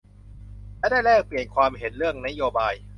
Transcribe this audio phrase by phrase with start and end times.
[0.77, 2.73] และได้แลกเปลี่ยนความเห็นเรื่องนโยบาย